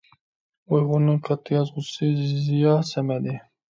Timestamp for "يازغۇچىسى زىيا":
1.59-2.77